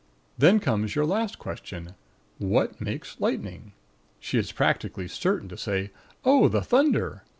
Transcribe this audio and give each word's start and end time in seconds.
Then 0.35 0.59
comes 0.59 0.95
your 0.95 1.05
last 1.05 1.37
question: 1.37 1.93
"What 2.39 2.81
makes 2.81 3.17
lightning?" 3.19 3.73
She 4.19 4.39
is 4.39 4.51
practically 4.51 5.07
certain 5.07 5.47
to 5.49 5.57
say, 5.57 5.91
"Oh, 6.25 6.47
the 6.47 6.63
thunder." 6.63 7.23